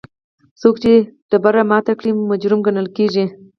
څوک 0.61 0.75
چې 0.83 0.93
تیږه 1.29 1.63
ماته 1.71 1.93
کړي 1.99 2.11
مجرم 2.31 2.59
ګڼل 2.67 2.87
کیږي. 2.97 3.25